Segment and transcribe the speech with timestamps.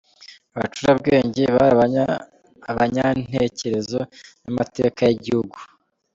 [0.55, 1.75] Abacurabwenge: Bari
[2.71, 3.99] abanyantekerezo
[4.43, 5.57] n’amateka y’ Igihugu.